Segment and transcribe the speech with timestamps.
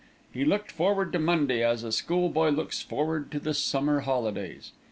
[0.33, 4.71] He looked forward to Monday as a schoolboy looks forward to the summer holidays.